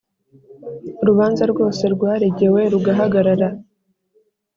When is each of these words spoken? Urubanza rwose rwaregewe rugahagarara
Urubanza 1.01 1.43
rwose 1.51 1.83
rwaregewe 1.93 2.61
rugahagarara 2.73 3.49